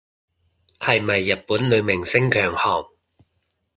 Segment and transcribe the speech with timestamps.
[0.79, 2.87] 係咪日本女明星強項